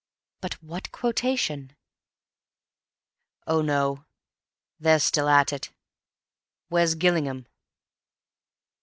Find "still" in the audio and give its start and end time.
4.97-5.29